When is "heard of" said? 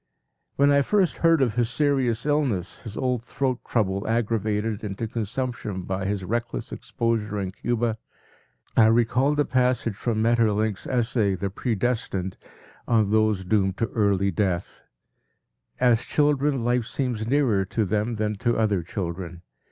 1.17-1.53